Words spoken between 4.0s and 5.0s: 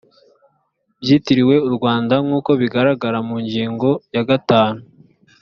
ya gatanu